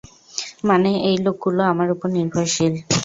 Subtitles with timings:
[0.69, 2.73] মানে, এই লোকগুলো আমার উপর নির্ভরশীল।